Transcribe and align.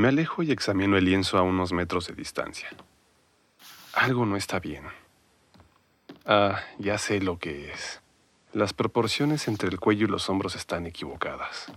Me 0.00 0.08
alejo 0.08 0.42
y 0.42 0.50
examino 0.50 0.96
el 0.96 1.04
lienzo 1.04 1.36
a 1.36 1.42
unos 1.42 1.74
metros 1.74 2.06
de 2.06 2.14
distancia. 2.14 2.70
Algo 3.92 4.24
no 4.24 4.34
está 4.34 4.58
bien. 4.58 4.84
Ah, 6.24 6.58
ya 6.78 6.96
sé 6.96 7.20
lo 7.20 7.38
que 7.38 7.70
es. 7.70 8.00
Las 8.54 8.72
proporciones 8.72 9.46
entre 9.46 9.68
el 9.68 9.78
cuello 9.78 10.06
y 10.06 10.10
los 10.10 10.30
hombros 10.30 10.56
están 10.56 10.86
equivocadas. 10.86 11.70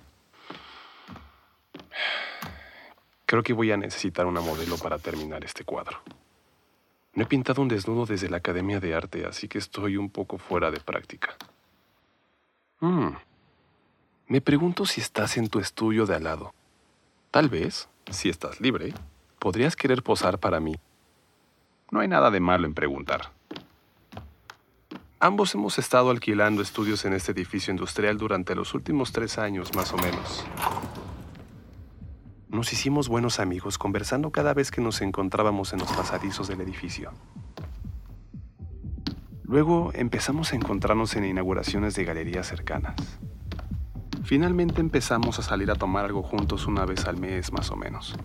Creo 3.25 3.43
que 3.43 3.51
voy 3.51 3.73
a 3.73 3.77
necesitar 3.77 4.25
una 4.25 4.39
modelo 4.39 4.77
para 4.77 4.99
terminar 4.99 5.43
este 5.43 5.65
cuadro. 5.65 5.99
No 7.15 7.23
he 7.23 7.27
pintado 7.27 7.61
un 7.61 7.67
desnudo 7.67 8.05
desde 8.05 8.29
la 8.29 8.37
Academia 8.37 8.79
de 8.79 8.95
Arte, 8.95 9.25
así 9.25 9.49
que 9.49 9.57
estoy 9.57 9.97
un 9.97 10.09
poco 10.09 10.37
fuera 10.37 10.71
de 10.71 10.79
práctica. 10.79 11.35
Hmm. 12.79 13.15
Me 14.27 14.39
pregunto 14.39 14.85
si 14.85 15.01
estás 15.01 15.35
en 15.35 15.49
tu 15.49 15.59
estudio 15.59 16.05
de 16.05 16.15
al 16.15 16.23
lado. 16.23 16.53
Tal 17.29 17.49
vez, 17.49 17.89
si 18.09 18.29
estás 18.29 18.59
libre, 18.61 18.93
podrías 19.39 19.75
querer 19.75 20.03
posar 20.03 20.39
para 20.39 20.59
mí. 20.59 20.75
No 21.91 21.99
hay 21.99 22.07
nada 22.07 22.31
de 22.31 22.39
malo 22.39 22.65
en 22.65 22.73
preguntar. 22.73 23.31
Ambos 25.19 25.53
hemos 25.55 25.79
estado 25.79 26.09
alquilando 26.09 26.61
estudios 26.61 27.05
en 27.05 27.13
este 27.13 27.31
edificio 27.31 27.71
industrial 27.71 28.17
durante 28.17 28.55
los 28.55 28.73
últimos 28.73 29.13
tres 29.13 29.37
años, 29.37 29.73
más 29.73 29.93
o 29.93 29.97
menos. 29.97 30.45
Nos 32.49 32.73
hicimos 32.73 33.07
buenos 33.07 33.39
amigos 33.39 33.77
conversando 33.77 34.31
cada 34.31 34.53
vez 34.53 34.69
que 34.69 34.81
nos 34.81 35.01
encontrábamos 35.01 35.73
en 35.73 35.79
los 35.79 35.91
pasadizos 35.91 36.47
del 36.49 36.61
edificio. 36.61 37.11
Luego 39.43 39.91
empezamos 39.93 40.51
a 40.51 40.55
encontrarnos 40.55 41.15
en 41.15 41.25
inauguraciones 41.25 41.95
de 41.95 42.05
galerías 42.05 42.47
cercanas. 42.47 42.95
Finalmente 44.23 44.81
empezamos 44.81 45.39
a 45.39 45.43
salir 45.43 45.69
a 45.69 45.75
tomar 45.75 46.05
algo 46.05 46.23
juntos 46.23 46.65
una 46.67 46.85
vez 46.85 47.05
al 47.05 47.17
mes 47.17 47.51
más 47.51 47.71
o 47.71 47.75
menos. 47.75 48.15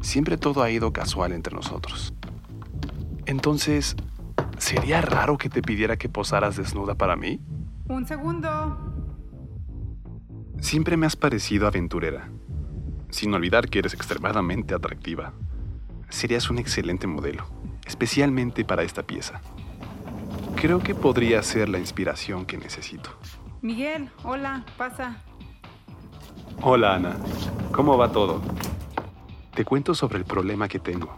Siempre 0.00 0.36
todo 0.36 0.62
ha 0.62 0.70
ido 0.70 0.92
casual 0.92 1.32
entre 1.32 1.54
nosotros. 1.54 2.12
Entonces, 3.26 3.96
¿sería 4.58 5.00
raro 5.00 5.38
que 5.38 5.48
te 5.48 5.62
pidiera 5.62 5.96
que 5.96 6.08
posaras 6.08 6.56
desnuda 6.56 6.94
para 6.94 7.16
mí? 7.16 7.40
Un 7.88 8.06
segundo. 8.06 8.92
Siempre 10.60 10.96
me 10.96 11.06
has 11.06 11.16
parecido 11.16 11.66
aventurera 11.66 12.30
sin 13.14 13.32
olvidar 13.32 13.68
que 13.68 13.78
eres 13.78 13.94
extremadamente 13.94 14.74
atractiva. 14.74 15.32
Serías 16.08 16.50
un 16.50 16.58
excelente 16.58 17.06
modelo, 17.06 17.46
especialmente 17.86 18.64
para 18.64 18.82
esta 18.82 19.04
pieza. 19.04 19.40
Creo 20.56 20.80
que 20.80 20.96
podría 20.96 21.40
ser 21.44 21.68
la 21.68 21.78
inspiración 21.78 22.44
que 22.44 22.58
necesito. 22.58 23.10
Miguel, 23.64 24.10
hola, 24.24 24.62
pasa. 24.76 25.22
Hola 26.60 26.96
Ana, 26.96 27.16
¿cómo 27.72 27.96
va 27.96 28.12
todo? 28.12 28.42
Te 29.54 29.64
cuento 29.64 29.94
sobre 29.94 30.18
el 30.18 30.26
problema 30.26 30.68
que 30.68 30.78
tengo. 30.78 31.16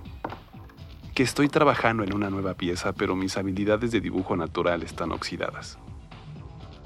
Que 1.13 1.25
estoy 1.25 1.49
trabajando 1.49 2.05
en 2.05 2.15
una 2.15 2.31
nueva 2.31 2.55
pieza, 2.55 2.93
pero 2.93 3.17
mis 3.17 3.37
habilidades 3.37 3.91
de 3.91 4.01
dibujo 4.01 4.37
natural 4.37 4.85
están 4.85 5.11
oxidadas. 5.11 5.77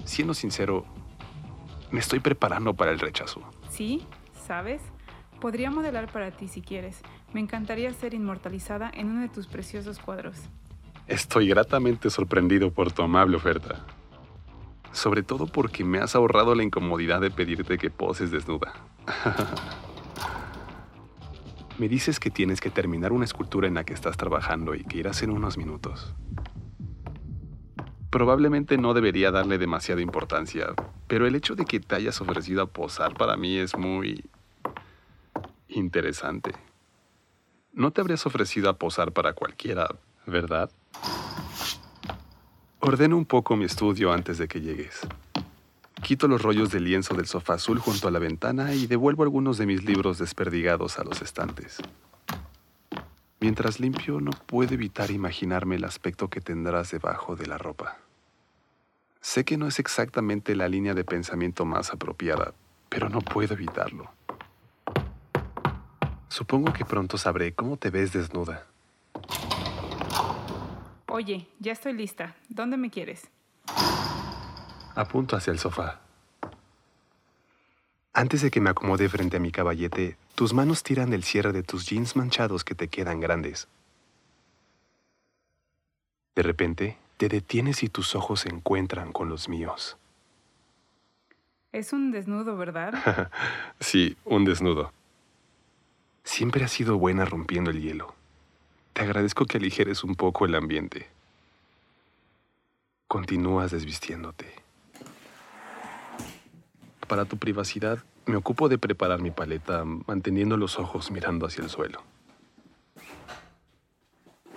Siendo 0.06 0.32
sincero, 0.32 0.86
me 1.90 2.00
estoy 2.00 2.20
preparando 2.20 2.72
para 2.72 2.90
el 2.90 2.98
rechazo. 2.98 3.42
¿Sí? 3.68 4.06
¿Sabes? 4.46 4.80
Podría 5.42 5.70
modelar 5.70 6.10
para 6.10 6.30
ti 6.30 6.48
si 6.48 6.62
quieres. 6.62 7.02
Me 7.34 7.40
encantaría 7.40 7.92
ser 7.92 8.14
inmortalizada 8.14 8.90
en 8.94 9.10
uno 9.10 9.20
de 9.20 9.28
tus 9.28 9.46
preciosos 9.46 9.98
cuadros. 9.98 10.38
Estoy 11.06 11.48
gratamente 11.48 12.08
sorprendido 12.08 12.70
por 12.70 12.92
tu 12.92 13.02
amable 13.02 13.36
oferta. 13.36 13.84
Sobre 14.92 15.22
todo 15.22 15.46
porque 15.46 15.84
me 15.84 15.98
has 15.98 16.14
ahorrado 16.14 16.54
la 16.54 16.62
incomodidad 16.62 17.20
de 17.20 17.30
pedirte 17.30 17.78
que 17.78 17.90
poses 17.90 18.30
desnuda. 18.30 18.72
me 21.78 21.88
dices 21.88 22.20
que 22.20 22.30
tienes 22.30 22.60
que 22.60 22.70
terminar 22.70 23.12
una 23.12 23.24
escultura 23.24 23.68
en 23.68 23.74
la 23.74 23.84
que 23.84 23.94
estás 23.94 24.16
trabajando 24.16 24.74
y 24.74 24.84
que 24.84 24.98
irás 24.98 25.22
en 25.22 25.30
unos 25.30 25.56
minutos. 25.56 26.14
Probablemente 28.10 28.76
no 28.76 28.92
debería 28.92 29.30
darle 29.30 29.56
demasiada 29.56 30.00
importancia, 30.00 30.74
pero 31.06 31.26
el 31.26 31.36
hecho 31.36 31.54
de 31.54 31.64
que 31.64 31.80
te 31.80 31.94
hayas 31.94 32.20
ofrecido 32.20 32.62
a 32.62 32.66
posar 32.66 33.14
para 33.14 33.36
mí 33.36 33.56
es 33.56 33.76
muy 33.76 34.24
Interesante. 35.70 36.52
No 37.72 37.92
te 37.92 38.00
habrías 38.00 38.26
ofrecido 38.26 38.68
a 38.68 38.76
posar 38.76 39.12
para 39.12 39.34
cualquiera, 39.34 39.88
¿verdad? 40.26 40.70
Ordeno 42.92 43.16
un 43.16 43.24
poco 43.24 43.54
mi 43.54 43.66
estudio 43.66 44.12
antes 44.12 44.36
de 44.36 44.48
que 44.48 44.60
llegues. 44.60 44.98
Quito 46.02 46.26
los 46.26 46.42
rollos 46.42 46.72
de 46.72 46.80
lienzo 46.80 47.14
del 47.14 47.26
sofá 47.26 47.54
azul 47.54 47.78
junto 47.78 48.08
a 48.08 48.10
la 48.10 48.18
ventana 48.18 48.74
y 48.74 48.88
devuelvo 48.88 49.22
algunos 49.22 49.58
de 49.58 49.66
mis 49.66 49.84
libros 49.84 50.18
desperdigados 50.18 50.98
a 50.98 51.04
los 51.04 51.22
estantes. 51.22 51.78
Mientras 53.38 53.78
limpio, 53.78 54.20
no 54.20 54.32
puedo 54.32 54.74
evitar 54.74 55.12
imaginarme 55.12 55.76
el 55.76 55.84
aspecto 55.84 56.26
que 56.26 56.40
tendrás 56.40 56.90
debajo 56.90 57.36
de 57.36 57.46
la 57.46 57.58
ropa. 57.58 57.98
Sé 59.20 59.44
que 59.44 59.56
no 59.56 59.68
es 59.68 59.78
exactamente 59.78 60.56
la 60.56 60.68
línea 60.68 60.92
de 60.92 61.04
pensamiento 61.04 61.64
más 61.64 61.92
apropiada, 61.92 62.54
pero 62.88 63.08
no 63.08 63.20
puedo 63.20 63.54
evitarlo. 63.54 64.10
Supongo 66.26 66.72
que 66.72 66.84
pronto 66.84 67.18
sabré 67.18 67.54
cómo 67.54 67.76
te 67.76 67.90
ves 67.90 68.12
desnuda. 68.12 68.66
Oye, 71.12 71.48
ya 71.58 71.72
estoy 71.72 71.92
lista. 71.92 72.36
¿Dónde 72.48 72.76
me 72.76 72.88
quieres? 72.88 73.28
Apunto 74.94 75.36
hacia 75.36 75.50
el 75.52 75.58
sofá. 75.58 76.00
Antes 78.12 78.42
de 78.42 78.50
que 78.52 78.60
me 78.60 78.70
acomode 78.70 79.08
frente 79.08 79.38
a 79.38 79.40
mi 79.40 79.50
caballete, 79.50 80.16
tus 80.36 80.54
manos 80.54 80.84
tiran 80.84 81.12
el 81.12 81.24
cierre 81.24 81.50
de 81.52 81.64
tus 81.64 81.86
jeans 81.86 82.14
manchados 82.14 82.62
que 82.62 82.76
te 82.76 82.86
quedan 82.86 83.18
grandes. 83.18 83.66
De 86.36 86.44
repente, 86.44 86.96
te 87.16 87.28
detienes 87.28 87.82
y 87.82 87.88
tus 87.88 88.14
ojos 88.14 88.40
se 88.40 88.48
encuentran 88.48 89.12
con 89.12 89.28
los 89.28 89.48
míos. 89.48 89.96
Es 91.72 91.92
un 91.92 92.12
desnudo, 92.12 92.56
¿verdad? 92.56 93.30
sí, 93.80 94.16
un 94.24 94.44
desnudo. 94.44 94.92
Siempre 96.22 96.62
has 96.62 96.70
sido 96.70 96.98
buena 96.98 97.24
rompiendo 97.24 97.72
el 97.72 97.80
hielo. 97.80 98.19
Te 98.92 99.02
agradezco 99.02 99.46
que 99.46 99.58
aligeres 99.58 100.04
un 100.04 100.14
poco 100.14 100.44
el 100.44 100.54
ambiente. 100.54 101.08
Continúas 103.08 103.70
desvistiéndote. 103.70 104.46
Para 107.08 107.24
tu 107.24 107.38
privacidad, 107.38 108.04
me 108.26 108.36
ocupo 108.36 108.68
de 108.68 108.78
preparar 108.78 109.20
mi 109.20 109.30
paleta 109.30 109.84
manteniendo 109.84 110.56
los 110.56 110.78
ojos 110.78 111.10
mirando 111.10 111.46
hacia 111.46 111.64
el 111.64 111.70
suelo. 111.70 112.02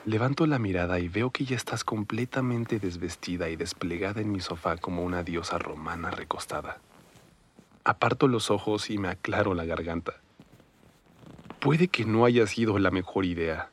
Levanto 0.06 0.46
la 0.46 0.60
mirada 0.60 1.00
y 1.00 1.08
veo 1.08 1.32
que 1.32 1.46
ya 1.46 1.56
estás 1.56 1.86
completamente 1.86 2.78
desvestida 2.78 3.50
y 3.50 3.56
desplegada 3.56 4.20
en 4.20 4.32
mi 4.32 4.42
sofá 4.42 4.76
como 4.78 5.02
una 5.04 5.24
diosa 5.24 5.58
romana 5.58 6.12
recostada. 6.12 6.80
Aparto 7.86 8.28
los 8.28 8.52
ojos 8.52 8.90
y 8.90 8.98
me 8.98 9.08
aclaro 9.08 9.54
la 9.54 9.64
garganta. 9.64 10.14
Puede 11.60 11.88
que 11.88 12.04
no 12.04 12.26
haya 12.26 12.46
sido 12.48 12.78
la 12.80 12.92
mejor 12.92 13.24
idea. 13.24 13.70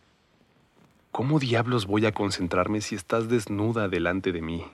¿Cómo 1.13 1.41
diablos 1.41 1.87
voy 1.87 2.07
a 2.07 2.13
concentrarme 2.13 2.81
si 2.81 2.95
estás 2.95 3.29
desnuda 3.29 3.89
delante 3.89 4.31
de 4.31 4.43
mí? 4.43 4.65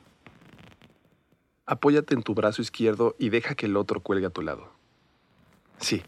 Apóyate 1.65 2.15
en 2.15 2.23
tu 2.23 2.35
brazo 2.35 2.61
izquierdo 2.61 3.17
y 3.19 3.31
deja 3.31 3.55
que 3.55 3.67
el 3.67 3.77
otro 3.77 4.01
cuelgue 4.01 4.27
a 4.27 4.31
tu 4.31 4.43
lado. 4.43 4.71
Sí, 5.79 6.03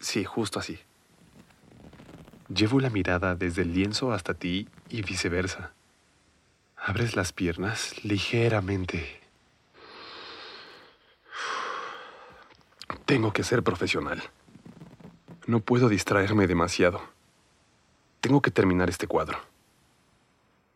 sí, 0.00 0.24
justo 0.24 0.58
así. 0.58 0.80
Llevo 2.52 2.80
la 2.80 2.90
mirada 2.90 3.36
desde 3.36 3.62
el 3.62 3.72
lienzo 3.72 4.12
hasta 4.12 4.34
ti 4.34 4.68
y 4.88 5.02
viceversa. 5.02 5.72
Abres 6.76 7.14
las 7.14 7.32
piernas 7.32 8.04
ligeramente. 8.04 9.20
Tengo 13.06 13.32
que 13.32 13.44
ser 13.44 13.62
profesional. 13.62 14.20
No 15.46 15.60
puedo 15.60 15.88
distraerme 15.88 16.48
demasiado. 16.48 17.00
Tengo 18.20 18.42
que 18.42 18.50
terminar 18.50 18.90
este 18.90 19.06
cuadro. 19.06 19.49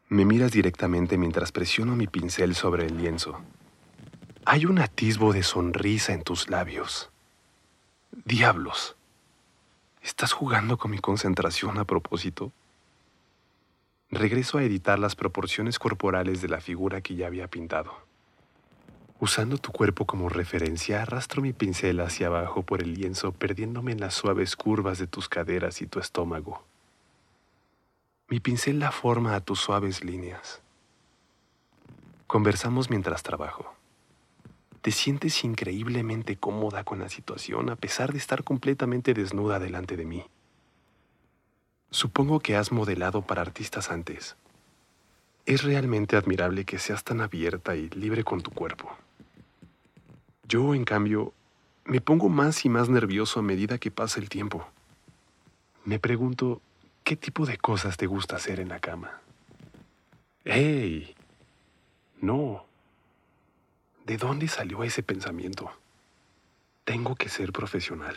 Me 0.08 0.24
miras 0.24 0.52
directamente 0.52 1.16
mientras 1.16 1.50
presiono 1.50 1.96
mi 1.96 2.06
pincel 2.06 2.54
sobre 2.54 2.86
el 2.86 2.98
lienzo. 2.98 3.40
Hay 4.44 4.66
un 4.66 4.78
atisbo 4.78 5.32
de 5.32 5.42
sonrisa 5.42 6.12
en 6.12 6.22
tus 6.22 6.50
labios. 6.50 7.10
Diablos. 8.24 8.96
¿Estás 10.02 10.32
jugando 10.32 10.76
con 10.76 10.90
mi 10.90 10.98
concentración 10.98 11.78
a 11.78 11.84
propósito? 11.84 12.52
Regreso 14.10 14.58
a 14.58 14.62
editar 14.62 14.98
las 14.98 15.16
proporciones 15.16 15.78
corporales 15.78 16.42
de 16.42 16.48
la 16.48 16.60
figura 16.60 17.00
que 17.00 17.14
ya 17.14 17.26
había 17.26 17.48
pintado. 17.48 17.92
Usando 19.18 19.56
tu 19.56 19.72
cuerpo 19.72 20.04
como 20.04 20.28
referencia, 20.28 21.00
arrastro 21.00 21.40
mi 21.40 21.54
pincel 21.54 22.00
hacia 22.00 22.26
abajo 22.26 22.62
por 22.62 22.82
el 22.82 22.92
lienzo, 22.92 23.32
perdiéndome 23.32 23.92
en 23.92 24.00
las 24.00 24.12
suaves 24.12 24.54
curvas 24.54 24.98
de 24.98 25.06
tus 25.06 25.30
caderas 25.30 25.80
y 25.80 25.86
tu 25.86 25.98
estómago. 25.98 26.62
Mi 28.28 28.40
pincel 28.40 28.78
da 28.78 28.90
forma 28.90 29.34
a 29.34 29.40
tus 29.40 29.60
suaves 29.60 30.02
líneas. 30.02 30.62
Conversamos 32.26 32.88
mientras 32.88 33.22
trabajo. 33.22 33.74
Te 34.80 34.92
sientes 34.92 35.44
increíblemente 35.44 36.36
cómoda 36.36 36.84
con 36.84 37.00
la 37.00 37.10
situación 37.10 37.68
a 37.68 37.76
pesar 37.76 38.12
de 38.12 38.18
estar 38.18 38.42
completamente 38.42 39.12
desnuda 39.12 39.58
delante 39.58 39.98
de 39.98 40.06
mí. 40.06 40.24
Supongo 41.90 42.40
que 42.40 42.56
has 42.56 42.72
modelado 42.72 43.20
para 43.20 43.42
artistas 43.42 43.90
antes. 43.90 44.36
Es 45.44 45.62
realmente 45.62 46.16
admirable 46.16 46.64
que 46.64 46.78
seas 46.78 47.04
tan 47.04 47.20
abierta 47.20 47.76
y 47.76 47.90
libre 47.90 48.24
con 48.24 48.40
tu 48.40 48.50
cuerpo. 48.50 48.96
Yo, 50.48 50.74
en 50.74 50.84
cambio, 50.84 51.34
me 51.84 52.00
pongo 52.00 52.30
más 52.30 52.64
y 52.64 52.70
más 52.70 52.88
nervioso 52.88 53.40
a 53.40 53.42
medida 53.42 53.76
que 53.76 53.90
pasa 53.90 54.18
el 54.18 54.30
tiempo. 54.30 54.66
Me 55.84 55.98
pregunto, 55.98 56.62
¿qué 57.04 57.16
tipo 57.16 57.44
de 57.44 57.58
cosas 57.58 57.96
te 57.98 58.06
gusta 58.06 58.36
hacer 58.36 58.58
en 58.58 58.70
la 58.70 58.80
cama? 58.80 59.20
¡Ey! 60.44 61.14
No. 62.20 62.64
¿De 64.06 64.16
dónde 64.16 64.48
salió 64.48 64.82
ese 64.82 65.02
pensamiento? 65.02 65.70
Tengo 66.84 67.14
que 67.14 67.28
ser 67.28 67.52
profesional. 67.52 68.16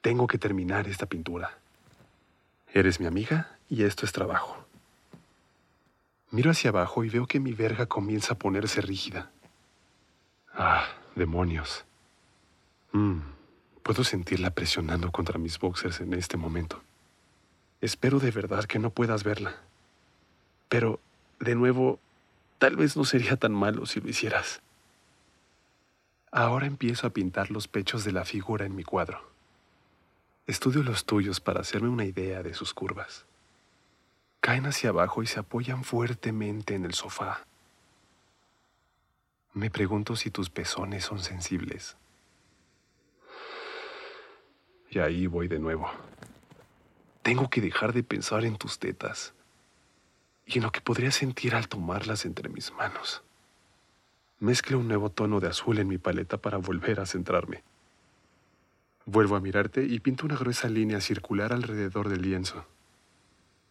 Tengo 0.00 0.28
que 0.28 0.38
terminar 0.38 0.86
esta 0.88 1.06
pintura. 1.06 1.58
Eres 2.72 3.00
mi 3.00 3.06
amiga 3.06 3.58
y 3.68 3.82
esto 3.82 4.06
es 4.06 4.12
trabajo. 4.12 4.64
Miro 6.30 6.50
hacia 6.50 6.70
abajo 6.70 7.04
y 7.04 7.08
veo 7.08 7.26
que 7.26 7.40
mi 7.40 7.52
verga 7.52 7.86
comienza 7.86 8.34
a 8.34 8.38
ponerse 8.38 8.80
rígida. 8.80 9.30
Ah, 10.52 10.86
demonios. 11.14 11.84
Mm, 12.92 13.20
puedo 13.82 14.04
sentirla 14.04 14.50
presionando 14.50 15.10
contra 15.10 15.38
mis 15.38 15.58
boxers 15.58 16.00
en 16.00 16.14
este 16.14 16.36
momento. 16.36 16.82
Espero 17.86 18.18
de 18.18 18.32
verdad 18.32 18.64
que 18.64 18.80
no 18.80 18.90
puedas 18.90 19.22
verla. 19.22 19.54
Pero, 20.68 20.98
de 21.38 21.54
nuevo, 21.54 22.00
tal 22.58 22.74
vez 22.74 22.96
no 22.96 23.04
sería 23.04 23.36
tan 23.36 23.52
malo 23.52 23.86
si 23.86 24.00
lo 24.00 24.08
hicieras. 24.08 24.60
Ahora 26.32 26.66
empiezo 26.66 27.06
a 27.06 27.10
pintar 27.10 27.52
los 27.52 27.68
pechos 27.68 28.02
de 28.02 28.10
la 28.10 28.24
figura 28.24 28.66
en 28.66 28.74
mi 28.74 28.82
cuadro. 28.82 29.30
Estudio 30.48 30.82
los 30.82 31.04
tuyos 31.04 31.38
para 31.38 31.60
hacerme 31.60 31.88
una 31.88 32.04
idea 32.04 32.42
de 32.42 32.54
sus 32.54 32.74
curvas. 32.74 33.24
Caen 34.40 34.66
hacia 34.66 34.90
abajo 34.90 35.22
y 35.22 35.28
se 35.28 35.38
apoyan 35.38 35.84
fuertemente 35.84 36.74
en 36.74 36.86
el 36.86 36.92
sofá. 36.92 37.46
Me 39.54 39.70
pregunto 39.70 40.16
si 40.16 40.32
tus 40.32 40.50
pezones 40.50 41.04
son 41.04 41.20
sensibles. 41.20 41.96
Y 44.90 44.98
ahí 44.98 45.28
voy 45.28 45.46
de 45.46 45.60
nuevo. 45.60 45.88
Tengo 47.26 47.50
que 47.50 47.60
dejar 47.60 47.92
de 47.92 48.04
pensar 48.04 48.44
en 48.44 48.56
tus 48.56 48.78
tetas 48.78 49.34
y 50.46 50.58
en 50.58 50.62
lo 50.62 50.70
que 50.70 50.80
podría 50.80 51.10
sentir 51.10 51.56
al 51.56 51.66
tomarlas 51.66 52.24
entre 52.24 52.48
mis 52.48 52.72
manos. 52.72 53.24
Mezclo 54.38 54.78
un 54.78 54.86
nuevo 54.86 55.10
tono 55.10 55.40
de 55.40 55.48
azul 55.48 55.80
en 55.80 55.88
mi 55.88 55.98
paleta 55.98 56.36
para 56.36 56.58
volver 56.58 57.00
a 57.00 57.04
centrarme. 57.04 57.64
Vuelvo 59.06 59.34
a 59.34 59.40
mirarte 59.40 59.82
y 59.82 59.98
pinto 59.98 60.24
una 60.24 60.36
gruesa 60.36 60.68
línea 60.68 61.00
circular 61.00 61.52
alrededor 61.52 62.08
del 62.08 62.22
lienzo. 62.22 62.64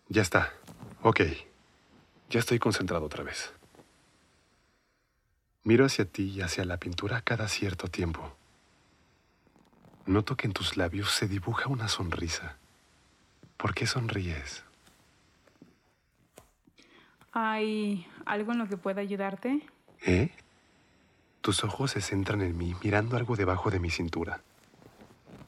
Ya 0.10 0.22
está. 0.22 0.52
Ok. 1.02 1.22
Ya 2.30 2.42
estoy 2.42 2.60
concentrado 2.60 3.06
otra 3.06 3.24
vez. 3.24 3.54
Miro 5.64 5.86
hacia 5.86 6.04
ti 6.04 6.24
y 6.24 6.42
hacia 6.42 6.66
la 6.66 6.76
pintura 6.76 7.22
cada 7.22 7.48
cierto 7.48 7.88
tiempo. 7.88 8.36
Noto 10.06 10.36
que 10.36 10.46
en 10.46 10.52
tus 10.52 10.76
labios 10.76 11.12
se 11.12 11.30
dibuja 11.30 11.70
una 11.70 11.88
sonrisa. 11.88 12.58
¿Por 13.58 13.74
qué 13.74 13.88
sonríes? 13.88 14.64
¿Hay 17.32 18.08
algo 18.26 18.54
en 18.54 18.60
lo 18.60 18.70
que 18.70 18.78
pueda 18.78 19.02
ayudarte? 19.02 19.62
¿Eh? 20.06 20.32
Tus 21.42 21.64
ojos 21.64 21.92
se 21.92 22.02
centran 22.02 22.42
en 22.42 22.58
mí, 22.58 22.76
mirando 22.84 23.18
algo 23.18 23.36
debajo 23.36 23.70
de 23.70 23.80
mi 23.80 23.90
cintura. 23.90 24.42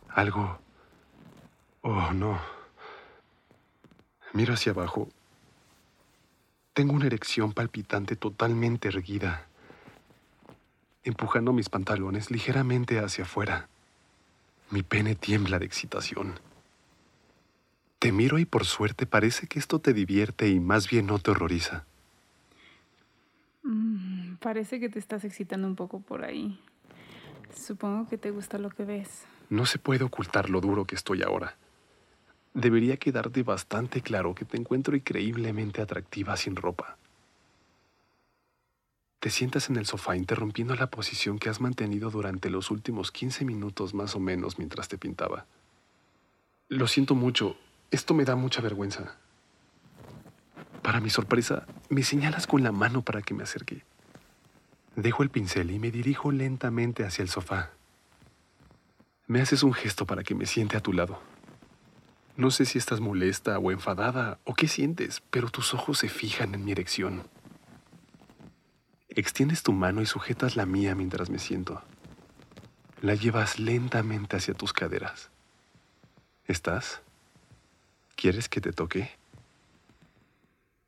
Algo... 0.09 0.59
Oh, 1.81 2.11
no. 2.11 2.39
Miro 4.33 4.53
hacia 4.53 4.73
abajo. 4.73 5.07
Tengo 6.73 6.93
una 6.93 7.07
erección 7.07 7.53
palpitante 7.53 8.15
totalmente 8.15 8.89
erguida, 8.89 9.47
empujando 11.03 11.53
mis 11.53 11.69
pantalones 11.69 12.29
ligeramente 12.29 12.99
hacia 12.99 13.23
afuera. 13.23 13.67
Mi 14.69 14.83
pene 14.83 15.15
tiembla 15.15 15.57
de 15.57 15.65
excitación. 15.65 16.39
Te 17.99 18.11
miro 18.11 18.37
y 18.37 18.45
por 18.45 18.65
suerte 18.65 19.05
parece 19.05 19.47
que 19.47 19.57
esto 19.57 19.79
te 19.79 19.93
divierte 19.93 20.49
y 20.49 20.59
más 20.59 20.89
bien 20.89 21.07
no 21.07 21.17
te 21.17 21.31
horroriza. 21.31 21.85
Mm, 23.63 24.35
parece 24.35 24.79
que 24.79 24.89
te 24.89 24.99
estás 24.99 25.23
excitando 25.23 25.67
un 25.67 25.75
poco 25.75 25.99
por 25.99 26.23
ahí. 26.23 26.59
Supongo 27.55 28.07
que 28.07 28.17
te 28.17 28.29
gusta 28.29 28.57
lo 28.59 28.69
que 28.69 28.85
ves. 28.85 29.25
No 29.49 29.65
se 29.65 29.79
puede 29.79 30.03
ocultar 30.03 30.49
lo 30.49 30.61
duro 30.61 30.85
que 30.85 30.95
estoy 30.95 31.23
ahora. 31.23 31.55
Debería 32.53 32.97
quedarte 32.97 33.43
bastante 33.43 34.01
claro 34.01 34.35
que 34.35 34.45
te 34.45 34.57
encuentro 34.57 34.95
increíblemente 34.95 35.81
atractiva 35.81 36.37
sin 36.37 36.55
ropa. 36.55 36.97
Te 39.19 39.31
sientas 39.31 39.69
en 39.69 39.77
el 39.77 39.85
sofá 39.87 40.15
interrumpiendo 40.15 40.75
la 40.75 40.91
posición 40.91 41.39
que 41.39 41.49
has 41.49 41.59
mantenido 41.59 42.11
durante 42.11 42.49
los 42.49 42.69
últimos 42.69 43.11
15 43.11 43.45
minutos 43.45 43.93
más 43.93 44.15
o 44.15 44.19
menos 44.19 44.59
mientras 44.59 44.87
te 44.87 44.97
pintaba. 44.97 45.45
Lo 46.69 46.87
siento 46.87 47.15
mucho, 47.15 47.57
esto 47.91 48.13
me 48.13 48.25
da 48.25 48.35
mucha 48.35 48.61
vergüenza. 48.61 49.15
Para 50.81 50.99
mi 50.99 51.09
sorpresa, 51.09 51.65
me 51.89 52.03
señalas 52.03 52.47
con 52.47 52.63
la 52.63 52.71
mano 52.71 53.01
para 53.01 53.21
que 53.21 53.33
me 53.33 53.43
acerque. 53.43 53.83
Dejo 54.95 55.23
el 55.23 55.29
pincel 55.29 55.71
y 55.71 55.79
me 55.79 55.91
dirijo 55.91 56.31
lentamente 56.31 57.05
hacia 57.05 57.21
el 57.23 57.29
sofá. 57.29 57.71
Me 59.27 59.41
haces 59.41 59.63
un 59.63 59.73
gesto 59.73 60.05
para 60.05 60.23
que 60.23 60.35
me 60.35 60.45
siente 60.45 60.77
a 60.77 60.81
tu 60.81 60.93
lado. 60.93 61.21
No 62.35 62.51
sé 62.51 62.65
si 62.65 62.77
estás 62.77 62.99
molesta 62.99 63.59
o 63.59 63.71
enfadada 63.71 64.39
o 64.43 64.53
qué 64.53 64.67
sientes, 64.67 65.21
pero 65.29 65.49
tus 65.49 65.73
ojos 65.73 65.99
se 65.99 66.09
fijan 66.09 66.53
en 66.55 66.63
mi 66.63 66.71
erección. 66.71 67.23
Extiendes 69.09 69.63
tu 69.63 69.73
mano 69.73 70.01
y 70.01 70.05
sujetas 70.05 70.55
la 70.55 70.65
mía 70.65 70.93
mientras 70.93 71.29
me 71.29 71.39
siento. 71.39 71.81
La 73.01 73.15
llevas 73.15 73.59
lentamente 73.59 74.37
hacia 74.37 74.53
tus 74.53 74.73
caderas. 74.73 75.29
¿Estás? 76.45 77.01
¿Quieres 78.17 78.49
que 78.49 78.59
te 78.61 78.73
toque? 78.73 79.11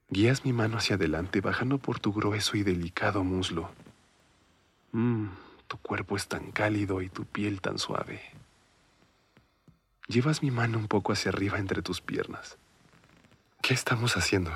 Guías 0.09 0.45
mi 0.45 0.51
mano 0.51 0.77
hacia 0.77 0.95
adelante 0.95 1.41
bajando 1.41 1.77
por 1.77 1.99
tu 1.99 2.11
grueso 2.11 2.57
y 2.57 2.63
delicado 2.63 3.23
muslo. 3.23 3.69
Mmm, 4.93 5.27
tu 5.67 5.77
cuerpo 5.77 6.17
es 6.17 6.27
tan 6.27 6.51
cálido 6.51 7.03
y 7.03 7.09
tu 7.09 7.25
piel 7.25 7.61
tan 7.61 7.77
suave. 7.77 8.19
Llevas 10.07 10.41
mi 10.41 10.49
mano 10.49 10.79
un 10.79 10.87
poco 10.87 11.13
hacia 11.13 11.29
arriba 11.29 11.59
entre 11.59 11.83
tus 11.83 12.01
piernas. 12.01 12.57
¿Qué 13.61 13.75
estamos 13.75 14.17
haciendo? 14.17 14.51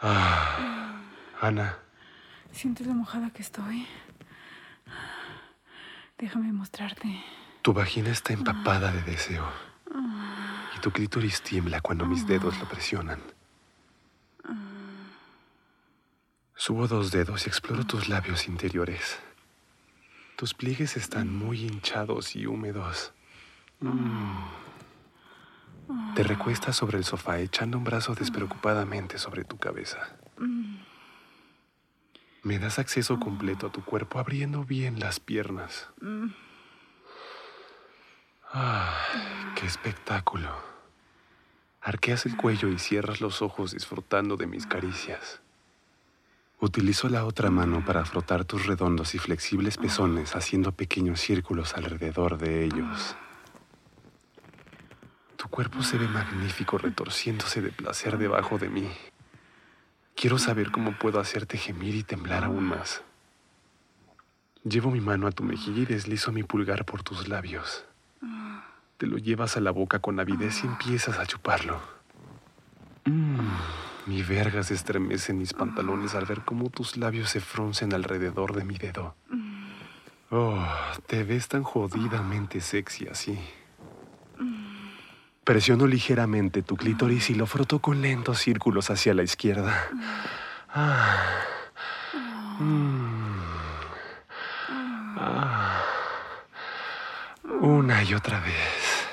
Ah, 0.00 1.02
Ana. 1.40 1.78
¿Sientes 2.52 2.86
lo 2.86 2.94
mojada 2.94 3.30
que 3.30 3.42
estoy? 3.42 3.88
Déjame 6.16 6.52
mostrarte. 6.52 7.24
Tu 7.66 7.72
vagina 7.72 8.10
está 8.10 8.32
empapada 8.32 8.92
de 8.92 9.02
deseo. 9.02 9.44
Y 10.76 10.80
tu 10.80 10.92
clítoris 10.92 11.42
tiembla 11.42 11.80
cuando 11.80 12.06
mis 12.06 12.24
dedos 12.24 12.56
lo 12.60 12.68
presionan. 12.68 13.20
Subo 16.54 16.86
dos 16.86 17.10
dedos 17.10 17.44
y 17.44 17.48
exploro 17.48 17.84
tus 17.84 18.08
labios 18.08 18.46
interiores. 18.46 19.18
Tus 20.36 20.54
pliegues 20.54 20.96
están 20.96 21.36
muy 21.36 21.66
hinchados 21.66 22.36
y 22.36 22.46
húmedos. 22.46 23.12
Te 26.14 26.22
recuestas 26.22 26.76
sobre 26.76 26.98
el 26.98 27.04
sofá 27.04 27.40
echando 27.40 27.78
un 27.78 27.82
brazo 27.82 28.14
despreocupadamente 28.14 29.18
sobre 29.18 29.42
tu 29.42 29.58
cabeza. 29.58 30.16
Me 32.44 32.60
das 32.60 32.78
acceso 32.78 33.18
completo 33.18 33.66
a 33.66 33.72
tu 33.72 33.84
cuerpo 33.84 34.20
abriendo 34.20 34.62
bien 34.62 35.00
las 35.00 35.18
piernas. 35.18 35.88
Ah, 38.58 38.90
qué 39.54 39.66
espectáculo. 39.66 40.48
Arqueas 41.82 42.24
el 42.24 42.38
cuello 42.38 42.70
y 42.70 42.78
cierras 42.78 43.20
los 43.20 43.42
ojos 43.42 43.72
disfrutando 43.72 44.38
de 44.38 44.46
mis 44.46 44.66
caricias. 44.66 45.42
Utilizo 46.58 47.10
la 47.10 47.26
otra 47.26 47.50
mano 47.50 47.84
para 47.84 48.06
frotar 48.06 48.46
tus 48.46 48.64
redondos 48.64 49.14
y 49.14 49.18
flexibles 49.18 49.76
pezones 49.76 50.34
haciendo 50.34 50.72
pequeños 50.72 51.20
círculos 51.20 51.74
alrededor 51.74 52.38
de 52.38 52.64
ellos. 52.64 53.14
Tu 55.36 55.48
cuerpo 55.48 55.82
se 55.82 55.98
ve 55.98 56.08
magnífico 56.08 56.78
retorciéndose 56.78 57.60
de 57.60 57.72
placer 57.72 58.16
debajo 58.16 58.56
de 58.56 58.70
mí. 58.70 58.90
Quiero 60.14 60.38
saber 60.38 60.70
cómo 60.70 60.98
puedo 60.98 61.20
hacerte 61.20 61.58
gemir 61.58 61.94
y 61.94 62.04
temblar 62.04 62.44
aún 62.44 62.64
más. 62.64 63.02
Llevo 64.64 64.90
mi 64.90 65.02
mano 65.02 65.26
a 65.26 65.32
tu 65.32 65.44
mejilla 65.44 65.82
y 65.82 65.84
deslizo 65.84 66.32
mi 66.32 66.42
pulgar 66.42 66.86
por 66.86 67.02
tus 67.02 67.28
labios. 67.28 67.84
Te 68.96 69.06
lo 69.06 69.18
llevas 69.18 69.56
a 69.56 69.60
la 69.60 69.70
boca 69.70 69.98
con 69.98 70.18
avidez 70.20 70.64
y 70.64 70.66
empiezas 70.66 71.18
a 71.18 71.26
chuparlo. 71.26 71.80
Mm, 73.04 73.40
Mi 74.06 74.22
verga 74.22 74.62
se 74.62 74.74
estremece 74.74 75.32
en 75.32 75.38
mis 75.38 75.52
pantalones 75.52 76.14
al 76.14 76.24
ver 76.26 76.42
cómo 76.44 76.70
tus 76.70 76.96
labios 76.96 77.30
se 77.30 77.40
fruncen 77.40 77.92
alrededor 77.92 78.54
de 78.54 78.64
mi 78.64 78.78
dedo. 78.78 79.14
Oh, 80.30 80.64
te 81.06 81.24
ves 81.24 81.48
tan 81.48 81.62
jodidamente 81.62 82.60
sexy 82.60 83.06
así. 83.08 83.38
Presiono 85.44 85.86
ligeramente 85.86 86.62
tu 86.62 86.76
clítoris 86.76 87.30
y 87.30 87.34
lo 87.34 87.46
froto 87.46 87.78
con 87.80 88.02
lentos 88.02 88.38
círculos 88.38 88.90
hacia 88.90 89.14
la 89.14 89.22
izquierda. 89.22 89.88
Ah. 90.68 91.16
Mm. 92.58 93.15
Una 97.66 98.04
y 98.04 98.14
otra 98.14 98.38
vez. 98.38 99.08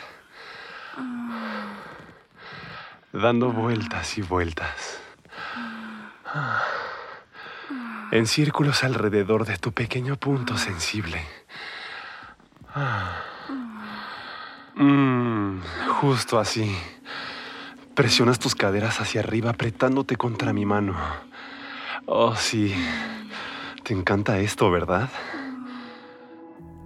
Dando 3.11 3.51
vueltas 3.51 4.15
y 4.19 4.21
vueltas. 4.21 4.99
En 8.11 8.27
círculos 8.27 8.83
alrededor 8.83 9.45
de 9.45 9.57
tu 9.57 9.71
pequeño 9.71 10.17
punto 10.17 10.55
sensible. 10.55 11.25
Mm, 14.75 15.57
justo 15.99 16.37
así. 16.37 16.77
Presionas 17.95 18.37
tus 18.37 18.53
caderas 18.53 19.01
hacia 19.01 19.21
arriba 19.21 19.49
apretándote 19.49 20.15
contra 20.15 20.53
mi 20.53 20.67
mano. 20.67 20.95
Oh, 22.05 22.35
sí. 22.35 22.71
Te 23.81 23.95
encanta 23.95 24.37
esto, 24.37 24.69
¿verdad? 24.69 25.09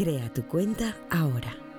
Crea 0.00 0.32
tu 0.32 0.46
cuenta 0.46 0.96
ahora. 1.10 1.69